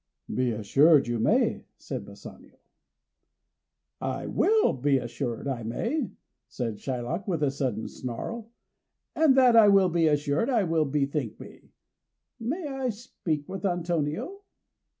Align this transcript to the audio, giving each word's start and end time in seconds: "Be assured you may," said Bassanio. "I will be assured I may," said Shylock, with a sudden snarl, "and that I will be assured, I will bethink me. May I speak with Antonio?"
"Be 0.33 0.49
assured 0.49 1.05
you 1.05 1.19
may," 1.19 1.67
said 1.77 2.05
Bassanio. 2.07 2.57
"I 4.01 4.25
will 4.25 4.73
be 4.73 4.97
assured 4.97 5.47
I 5.47 5.61
may," 5.61 6.09
said 6.47 6.79
Shylock, 6.79 7.27
with 7.27 7.43
a 7.43 7.51
sudden 7.51 7.87
snarl, 7.87 8.51
"and 9.15 9.37
that 9.37 9.55
I 9.55 9.67
will 9.67 9.89
be 9.89 10.07
assured, 10.07 10.49
I 10.49 10.63
will 10.63 10.85
bethink 10.85 11.39
me. 11.39 11.73
May 12.39 12.67
I 12.67 12.89
speak 12.89 13.47
with 13.47 13.63
Antonio?" 13.63 14.41